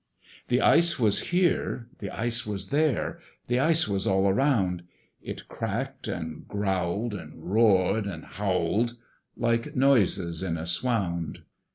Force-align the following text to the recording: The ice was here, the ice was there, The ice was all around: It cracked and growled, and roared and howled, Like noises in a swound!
The 0.47 0.61
ice 0.61 0.97
was 0.97 1.19
here, 1.29 1.87
the 1.99 2.09
ice 2.09 2.43
was 2.43 2.69
there, 2.69 3.19
The 3.45 3.59
ice 3.59 3.87
was 3.87 4.07
all 4.07 4.27
around: 4.27 4.81
It 5.21 5.47
cracked 5.47 6.07
and 6.07 6.47
growled, 6.47 7.13
and 7.13 7.33
roared 7.37 8.07
and 8.07 8.25
howled, 8.25 8.95
Like 9.37 9.75
noises 9.75 10.41
in 10.41 10.57
a 10.57 10.65
swound! 10.65 11.43